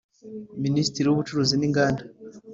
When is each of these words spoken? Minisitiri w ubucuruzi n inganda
Minisitiri 0.63 1.05
w 1.07 1.13
ubucuruzi 1.15 1.55
n 1.57 1.63
inganda 1.67 2.03